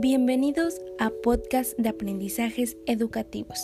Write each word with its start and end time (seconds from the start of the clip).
Bienvenidos 0.00 0.80
a 1.00 1.10
Podcast 1.10 1.76
de 1.76 1.88
Aprendizajes 1.88 2.76
Educativos. 2.86 3.58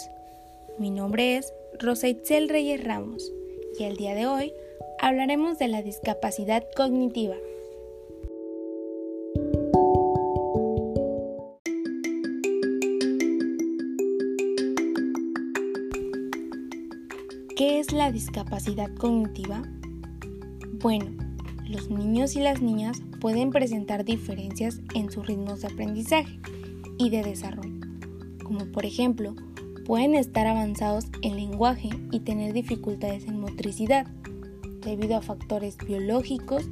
Mi 0.81 0.91
nombre 0.91 1.37
es 1.37 1.55
Rosa 1.79 2.09
Itzel 2.09 2.49
Reyes 2.49 2.83
Ramos 2.83 3.33
y 3.79 3.85
el 3.85 3.97
día 3.97 4.17
de 4.17 4.27
hoy 4.27 4.53
hablaremos 4.99 5.61
de 5.61 5.69
la 5.69 5.81
discapacidad 5.83 6.65
cognitiva. 6.77 7.37
¿Qué 17.57 17.79
es 17.79 17.93
la 17.93 18.11
discapacidad 18.11 18.93
cognitiva? 18.97 19.63
Bueno, 20.83 21.13
los 21.75 21.91
niños 21.91 22.37
y 22.37 22.41
las 22.41 22.63
niñas 22.63 23.03
pueden 23.21 23.51
presentar 23.51 24.05
diferencias 24.05 24.81
en 24.95 25.11
sus 25.11 25.27
ritmos 25.27 25.61
de 25.61 25.67
aprendizaje 25.67 26.39
y 26.99 27.11
de 27.11 27.23
desarrollo, 27.25 27.81
como 28.45 28.67
por 28.67 28.87
ejemplo, 28.87 29.35
pueden 29.85 30.15
estar 30.15 30.47
avanzados 30.47 31.07
en 31.23 31.35
lenguaje 31.35 31.91
y 32.13 32.21
tener 32.21 32.53
dificultades 32.53 33.27
en 33.27 33.41
motricidad, 33.41 34.07
debido 34.83 35.17
a 35.17 35.23
factores 35.23 35.77
biológicos, 35.77 36.71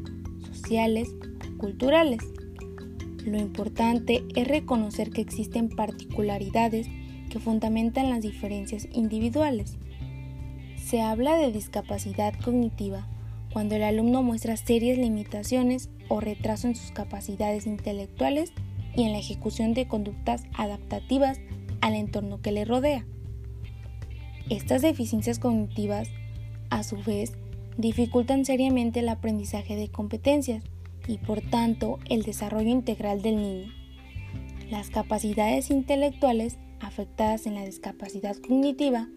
sociales 0.52 1.09
o 1.53 1.59
culturales. 1.59 2.20
Lo 3.25 3.39
importante 3.39 4.25
es 4.37 4.47
reconocer 4.47 5.11
que 5.11 5.20
existen 5.20 5.69
particularidades 5.69 6.87
que 7.28 7.41
fundamentan 7.41 8.09
las 8.09 8.23
diferencias 8.23 8.87
individuales. 8.92 9.78
Se 10.77 11.00
habla 11.00 11.37
de 11.37 11.50
discapacidad 11.50 12.34
cognitiva 12.45 13.09
cuando 13.52 13.77
el 13.77 13.83
alumno 13.83 14.23
muestra 14.23 14.56
serias 14.56 14.98
limitaciones 14.98 15.91
o 16.09 16.20
retraso 16.20 16.69
en 16.69 16.75
sus 16.75 16.91
capacidades 16.91 17.67
intelectuales 17.67 18.53
y 18.94 19.05
en 19.05 19.12
la 19.12 19.19
ejecución 19.19 19.75
de 19.75 19.86
conductas 19.86 20.44
adaptativas 20.55 21.39
al 21.81 21.94
entorno 21.94 22.41
que 22.41 22.53
le 22.53 22.64
rodea. 22.64 23.05
Estas 24.48 24.83
deficiencias 24.83 25.39
cognitivas, 25.39 26.09
a 26.70 26.83
su 26.83 26.97
vez, 26.97 27.33
dificultan 27.77 28.44
seriamente 28.44 29.00
el 29.00 29.09
aprendizaje 29.09 29.77
de 29.77 29.89
competencias 29.89 30.62
y 31.06 31.19
por 31.19 31.41
tanto 31.41 31.98
el 32.09 32.22
desarrollo 32.22 32.69
integral 32.69 33.22
del 33.22 33.37
niño. 33.37 33.72
Las 34.70 34.91
capacidades 34.91 35.70
intelectuales 35.70 36.59
afectadas 36.81 37.47
en 37.47 37.55
la 37.55 37.64
discapacidad 37.64 38.37
cognitiva 38.37 39.09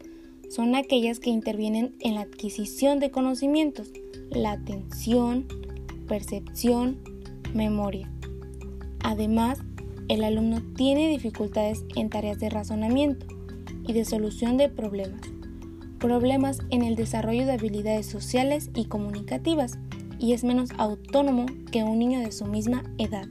son 0.50 0.76
aquellas 0.76 1.20
que 1.20 1.30
intervienen 1.30 1.96
en 2.00 2.16
la 2.16 2.22
adquisición 2.22 3.00
de 3.00 3.12
conocimientos, 3.12 3.92
la 4.32 4.54
atención, 4.54 5.48
percepción, 6.08 7.00
memoria. 7.54 8.12
Además, 9.02 9.60
el 10.08 10.24
alumno 10.24 10.62
tiene 10.76 11.10
dificultades 11.10 11.84
en 11.96 12.10
tareas 12.10 12.40
de 12.40 12.50
razonamiento 12.50 13.26
y 13.88 13.94
de 13.94 14.06
solución 14.06 14.58
de 14.58 14.70
problemas, 14.70 15.22
problemas 16.00 16.60
en 16.70 16.84
el 16.84 16.96
desarrollo 16.96 17.46
de 17.46 17.54
habilidades 17.54 18.06
sociales 18.06 18.70
y 18.76 18.86
comunicativas, 18.86 19.78
y 20.20 20.34
es 20.34 20.44
menos 20.44 20.70
autónomo 20.78 21.46
que 21.72 21.84
un 21.84 22.00
niño 22.00 22.20
de 22.20 22.32
su 22.32 22.46
misma 22.46 22.84
edad. 22.98 23.28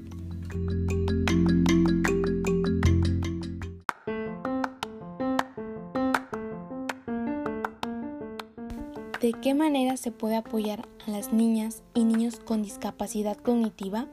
Qué 9.45 9.53
manera 9.53 9.99
se 9.99 10.11
puede 10.11 10.37
apoyar 10.37 10.89
a 11.07 11.11
las 11.11 11.35
niñas 11.35 11.83
y 11.93 12.05
niños 12.05 12.41
con 12.43 12.63
discapacidad 12.63 13.37
cognitiva? 13.37 14.09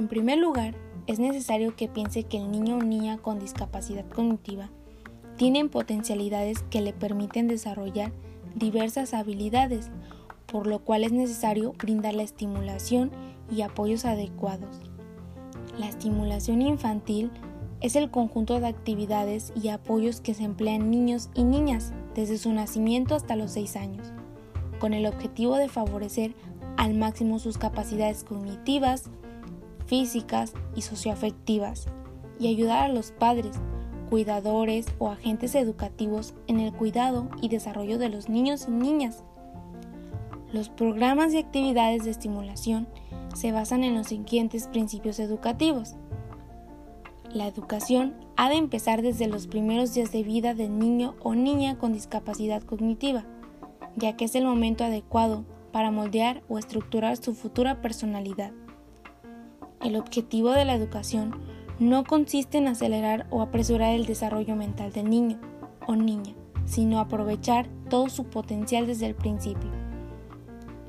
En 0.00 0.08
primer 0.08 0.36
lugar, 0.36 0.74
es 1.06 1.20
necesario 1.20 1.76
que 1.76 1.86
piense 1.86 2.24
que 2.24 2.38
el 2.38 2.50
niño 2.50 2.78
o 2.78 2.82
niña 2.82 3.18
con 3.18 3.38
discapacidad 3.38 4.04
cognitiva 4.08 4.68
tienen 5.36 5.68
potencialidades 5.68 6.64
que 6.70 6.80
le 6.80 6.92
permiten 6.92 7.46
desarrollar 7.46 8.10
diversas 8.56 9.14
habilidades, 9.14 9.92
por 10.46 10.66
lo 10.66 10.80
cual 10.80 11.04
es 11.04 11.12
necesario 11.12 11.74
brindar 11.74 12.14
la 12.14 12.24
estimulación 12.24 13.12
y 13.48 13.62
apoyos 13.62 14.04
adecuados. 14.04 14.80
La 15.78 15.88
estimulación 15.88 16.62
infantil 16.62 17.30
es 17.80 17.96
el 17.96 18.10
conjunto 18.10 18.60
de 18.60 18.66
actividades 18.66 19.52
y 19.60 19.68
apoyos 19.68 20.20
que 20.20 20.34
se 20.34 20.44
emplean 20.44 20.90
niños 20.90 21.30
y 21.34 21.44
niñas 21.44 21.92
desde 22.14 22.38
su 22.38 22.52
nacimiento 22.52 23.14
hasta 23.14 23.36
los 23.36 23.52
6 23.52 23.76
años, 23.76 24.12
con 24.78 24.92
el 24.92 25.06
objetivo 25.06 25.56
de 25.56 25.68
favorecer 25.68 26.34
al 26.76 26.94
máximo 26.94 27.38
sus 27.38 27.58
capacidades 27.58 28.24
cognitivas, 28.24 29.10
físicas 29.86 30.52
y 30.74 30.82
socioafectivas, 30.82 31.86
y 32.38 32.48
ayudar 32.48 32.84
a 32.84 32.92
los 32.92 33.12
padres, 33.12 33.56
cuidadores 34.08 34.86
o 34.98 35.10
agentes 35.10 35.54
educativos 35.54 36.34
en 36.48 36.58
el 36.58 36.72
cuidado 36.72 37.28
y 37.40 37.48
desarrollo 37.48 37.98
de 37.98 38.08
los 38.08 38.28
niños 38.28 38.66
y 38.68 38.72
niñas. 38.72 39.22
Los 40.52 40.68
programas 40.68 41.32
y 41.32 41.38
actividades 41.38 42.04
de 42.04 42.10
estimulación 42.10 42.88
se 43.34 43.52
basan 43.52 43.84
en 43.84 43.94
los 43.94 44.08
siguientes 44.08 44.66
principios 44.66 45.20
educativos. 45.20 45.94
La 47.32 47.46
educación 47.46 48.14
ha 48.36 48.48
de 48.48 48.56
empezar 48.56 49.02
desde 49.02 49.28
los 49.28 49.46
primeros 49.46 49.94
días 49.94 50.10
de 50.10 50.24
vida 50.24 50.52
del 50.52 50.76
niño 50.80 51.14
o 51.22 51.36
niña 51.36 51.78
con 51.78 51.92
discapacidad 51.92 52.60
cognitiva, 52.60 53.24
ya 53.94 54.16
que 54.16 54.24
es 54.24 54.34
el 54.34 54.44
momento 54.44 54.82
adecuado 54.82 55.44
para 55.70 55.92
moldear 55.92 56.42
o 56.48 56.58
estructurar 56.58 57.16
su 57.18 57.34
futura 57.34 57.80
personalidad. 57.80 58.50
El 59.80 59.94
objetivo 59.94 60.50
de 60.50 60.64
la 60.64 60.74
educación 60.74 61.40
no 61.78 62.02
consiste 62.02 62.58
en 62.58 62.66
acelerar 62.66 63.28
o 63.30 63.42
apresurar 63.42 63.94
el 63.94 64.06
desarrollo 64.06 64.56
mental 64.56 64.90
del 64.90 65.08
niño 65.08 65.38
o 65.86 65.94
niña, 65.94 66.34
sino 66.64 66.98
aprovechar 66.98 67.68
todo 67.88 68.08
su 68.08 68.24
potencial 68.24 68.88
desde 68.88 69.06
el 69.06 69.14
principio. 69.14 69.70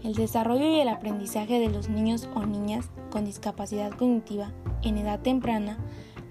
El 0.04 0.16
desarrollo 0.16 0.68
y 0.68 0.80
el 0.80 0.90
aprendizaje 0.90 1.60
de 1.60 1.70
los 1.70 1.88
niños 1.88 2.28
o 2.34 2.44
niñas 2.48 2.90
con 3.12 3.26
discapacidad 3.26 3.92
cognitiva 3.92 4.52
en 4.82 4.98
edad 4.98 5.20
temprana 5.20 5.78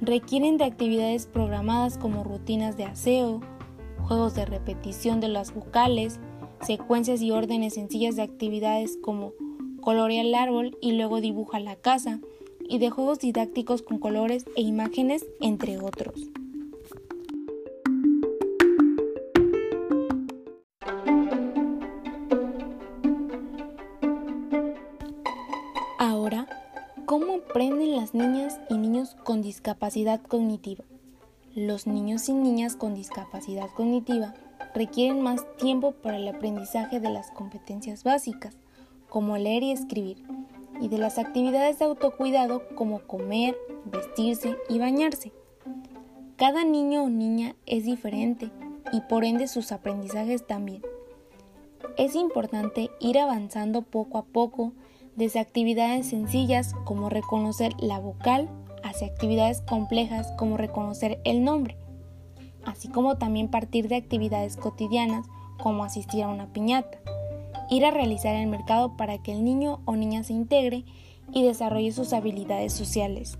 requieren 0.00 0.56
de 0.56 0.65
actividades 0.65 1.27
programadas 1.27 1.99
como 1.99 2.25
rutinas 2.25 2.77
de 2.77 2.84
aseo, 2.84 3.41
juegos 4.03 4.34
de 4.34 4.47
repetición 4.47 5.21
de 5.21 5.28
las 5.28 5.55
vocales, 5.55 6.21
secuencias 6.62 7.22
y 7.22 7.31
órdenes 7.31 7.75
sencillas 7.75 8.16
de 8.16 8.22
actividades 8.22 8.99
como 9.03 9.33
colorea 9.81 10.22
el 10.22 10.34
árbol 10.34 10.77
y 10.81 10.93
luego 10.93 11.21
dibuja 11.21 11.61
la 11.61 11.77
casa, 11.77 12.21
y 12.69 12.78
de 12.78 12.91
juegos 12.91 13.19
didácticos 13.19 13.83
con 13.83 13.99
colores 13.99 14.44
e 14.56 14.62
imágenes, 14.62 15.27
entre 15.41 15.78
otros. 15.78 16.31
¿Cómo 27.10 27.38
aprenden 27.38 27.97
las 27.97 28.15
niñas 28.15 28.60
y 28.69 28.78
niños 28.78 29.16
con 29.25 29.43
discapacidad 29.43 30.21
cognitiva? 30.22 30.84
Los 31.56 31.88
niños 31.88 32.28
y 32.28 32.34
niñas 32.34 32.76
con 32.76 32.94
discapacidad 32.94 33.69
cognitiva 33.71 34.32
requieren 34.76 35.20
más 35.20 35.44
tiempo 35.56 35.91
para 35.91 36.19
el 36.19 36.28
aprendizaje 36.28 37.00
de 37.00 37.10
las 37.10 37.32
competencias 37.32 38.04
básicas, 38.04 38.56
como 39.09 39.37
leer 39.38 39.65
y 39.65 39.72
escribir, 39.72 40.22
y 40.81 40.87
de 40.87 40.99
las 40.99 41.19
actividades 41.19 41.81
de 41.81 41.87
autocuidado 41.87 42.62
como 42.76 43.00
comer, 43.00 43.59
vestirse 43.87 44.56
y 44.69 44.78
bañarse. 44.78 45.32
Cada 46.37 46.62
niño 46.62 47.03
o 47.03 47.09
niña 47.09 47.56
es 47.66 47.87
diferente 47.87 48.53
y 48.93 49.00
por 49.00 49.25
ende 49.25 49.49
sus 49.49 49.72
aprendizajes 49.72 50.47
también. 50.47 50.82
Es 51.97 52.15
importante 52.15 52.88
ir 53.00 53.19
avanzando 53.19 53.82
poco 53.82 54.17
a 54.17 54.23
poco 54.23 54.75
desde 55.16 55.40
actividades 55.40 56.08
sencillas 56.08 56.74
como 56.84 57.08
reconocer 57.08 57.72
la 57.78 57.98
vocal 57.98 58.48
hacia 58.82 59.06
actividades 59.06 59.60
complejas 59.62 60.32
como 60.38 60.56
reconocer 60.56 61.20
el 61.24 61.44
nombre, 61.44 61.76
así 62.64 62.88
como 62.88 63.18
también 63.18 63.48
partir 63.48 63.88
de 63.88 63.96
actividades 63.96 64.56
cotidianas 64.56 65.26
como 65.58 65.84
asistir 65.84 66.22
a 66.22 66.28
una 66.28 66.52
piñata 66.52 66.98
ir 67.70 67.84
a 67.84 67.92
realizar 67.92 68.34
el 68.34 68.48
mercado 68.48 68.96
para 68.96 69.18
que 69.18 69.32
el 69.32 69.44
niño 69.44 69.80
o 69.86 69.96
niña 69.96 70.24
se 70.24 70.32
integre 70.32 70.84
y 71.32 71.44
desarrolle 71.44 71.92
sus 71.92 72.12
habilidades 72.12 72.72
sociales. 72.72 73.38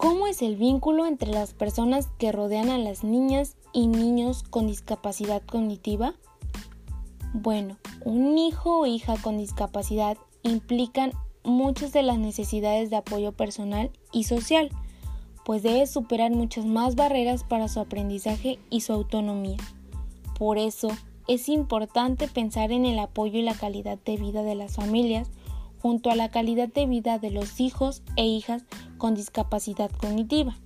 ¿Cómo 0.00 0.26
es 0.26 0.40
el 0.40 0.56
vínculo 0.56 1.04
entre 1.04 1.30
las 1.30 1.52
personas 1.52 2.08
que 2.16 2.32
rodean 2.32 2.70
a 2.70 2.78
las 2.78 3.04
niñas 3.04 3.58
y 3.74 3.86
niños 3.86 4.42
con 4.42 4.66
discapacidad 4.66 5.42
cognitiva? 5.42 6.14
Bueno, 7.34 7.76
un 8.02 8.38
hijo 8.38 8.78
o 8.78 8.86
hija 8.86 9.16
con 9.20 9.36
discapacidad 9.36 10.16
implican 10.42 11.12
muchas 11.44 11.92
de 11.92 12.02
las 12.02 12.16
necesidades 12.16 12.88
de 12.88 12.96
apoyo 12.96 13.32
personal 13.32 13.90
y 14.10 14.24
social, 14.24 14.70
pues 15.44 15.62
debe 15.62 15.86
superar 15.86 16.30
muchas 16.30 16.64
más 16.64 16.96
barreras 16.96 17.44
para 17.44 17.68
su 17.68 17.78
aprendizaje 17.78 18.58
y 18.70 18.80
su 18.80 18.94
autonomía. 18.94 19.58
Por 20.38 20.56
eso, 20.56 20.88
es 21.28 21.46
importante 21.50 22.26
pensar 22.26 22.72
en 22.72 22.86
el 22.86 22.98
apoyo 22.98 23.38
y 23.38 23.42
la 23.42 23.54
calidad 23.54 23.98
de 23.98 24.16
vida 24.16 24.42
de 24.42 24.54
las 24.54 24.76
familias 24.76 25.30
junto 25.80 26.10
a 26.10 26.16
la 26.16 26.30
calidad 26.30 26.68
de 26.68 26.86
vida 26.86 27.18
de 27.18 27.30
los 27.30 27.60
hijos 27.60 28.02
e 28.16 28.26
hijas 28.26 28.64
con 28.98 29.14
discapacidad 29.14 29.90
cognitiva. 29.90 30.56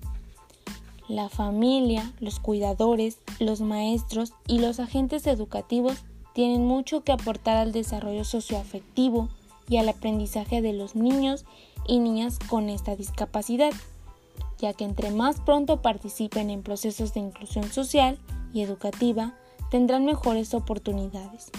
La 1.08 1.28
familia, 1.28 2.12
los 2.20 2.40
cuidadores, 2.40 3.18
los 3.38 3.60
maestros 3.60 4.32
y 4.46 4.58
los 4.58 4.80
agentes 4.80 5.26
educativos 5.26 6.04
tienen 6.32 6.66
mucho 6.66 7.04
que 7.04 7.12
aportar 7.12 7.56
al 7.56 7.72
desarrollo 7.72 8.24
socioafectivo 8.24 9.28
y 9.68 9.76
al 9.76 9.88
aprendizaje 9.88 10.62
de 10.62 10.72
los 10.72 10.96
niños 10.96 11.44
y 11.86 11.98
niñas 11.98 12.38
con 12.48 12.68
esta 12.68 12.96
discapacidad, 12.96 13.72
ya 14.58 14.72
que 14.72 14.84
entre 14.84 15.10
más 15.10 15.40
pronto 15.40 15.82
participen 15.82 16.50
en 16.50 16.62
procesos 16.62 17.14
de 17.14 17.20
inclusión 17.20 17.70
social 17.70 18.18
y 18.52 18.62
educativa, 18.62 19.34
tendrán 19.70 20.04
mejores 20.04 20.54
oportunidades. 20.54 21.50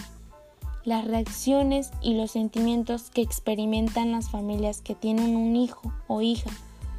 Las 0.86 1.04
reacciones 1.04 1.90
y 2.00 2.14
los 2.14 2.30
sentimientos 2.30 3.10
que 3.10 3.20
experimentan 3.20 4.12
las 4.12 4.30
familias 4.30 4.82
que 4.82 4.94
tienen 4.94 5.34
un 5.34 5.56
hijo 5.56 5.92
o 6.06 6.22
hija 6.22 6.52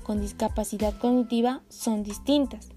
con 0.03 0.19
discapacidad 0.19 0.99
cognitiva 0.99 1.61
son 1.69 2.03
distintas. 2.03 2.67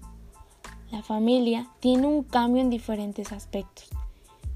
La 0.89 1.03
familia 1.03 1.67
tiene 1.81 2.07
un 2.07 2.23
cambio 2.23 2.61
en 2.61 2.69
diferentes 2.69 3.33
aspectos, 3.33 3.89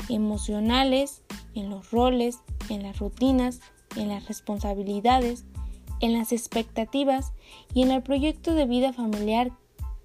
emocionales, 0.07 1.23
en 1.55 1.69
los 1.69 1.91
roles, 1.91 2.39
en 2.69 2.83
las 2.83 2.99
rutinas, 2.99 3.59
en 3.97 4.07
las 4.07 4.25
responsabilidades, 4.29 5.43
en 5.99 6.13
las 6.13 6.31
expectativas 6.31 7.33
y 7.73 7.81
en 7.81 7.91
el 7.91 8.01
proyecto 8.01 8.53
de 8.53 8.65
vida 8.65 8.93
familiar 8.93 9.51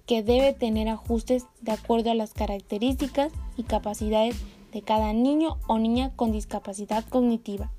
que 0.05 0.21
debe 0.21 0.51
tener 0.51 0.89
ajustes 0.89 1.45
de 1.61 1.71
acuerdo 1.71 2.11
a 2.11 2.15
las 2.15 2.33
características 2.33 3.31
y 3.55 3.63
capacidades 3.63 4.35
de 4.71 4.81
cada 4.81 5.13
niño 5.13 5.57
o 5.67 5.77
niña 5.79 6.11
con 6.15 6.31
discapacidad 6.31 7.03
cognitiva. 7.07 7.71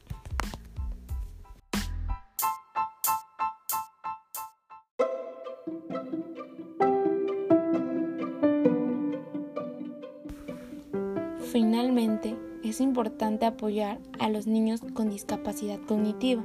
Finalmente, 11.50 12.36
es 12.64 12.80
importante 12.80 13.44
apoyar 13.44 13.98
a 14.18 14.28
los 14.28 14.46
niños 14.46 14.80
con 14.94 15.10
discapacidad 15.10 15.78
cognitiva 15.80 16.42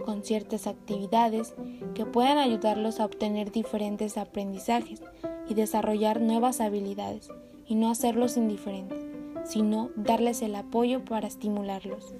con 0.00 0.22
ciertas 0.24 0.66
actividades 0.66 1.54
que 1.94 2.06
puedan 2.06 2.38
ayudarlos 2.38 3.00
a 3.00 3.04
obtener 3.04 3.52
diferentes 3.52 4.18
aprendizajes 4.18 5.02
y 5.48 5.54
desarrollar 5.54 6.20
nuevas 6.20 6.60
habilidades, 6.60 7.28
y 7.66 7.74
no 7.74 7.90
hacerlos 7.90 8.36
indiferentes, 8.36 9.09
sino 9.44 9.90
darles 9.96 10.42
el 10.42 10.54
apoyo 10.54 11.04
para 11.04 11.28
estimularlos. 11.28 12.14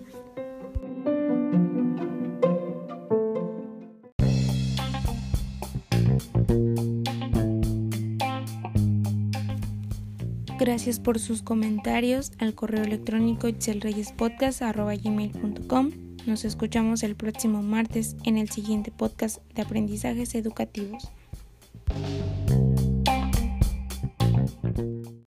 Gracias 10.60 11.00
por 11.00 11.18
sus 11.18 11.40
comentarios 11.40 12.32
al 12.38 12.54
correo 12.54 12.84
electrónico 12.84 13.48
itzelreyespodcast.com. 13.48 15.90
Nos 16.26 16.44
escuchamos 16.44 17.02
el 17.02 17.16
próximo 17.16 17.62
martes 17.62 18.14
en 18.24 18.36
el 18.36 18.50
siguiente 18.50 18.90
podcast 18.90 19.42
de 19.54 19.62
aprendizajes 19.62 20.34
educativos. 20.34 21.10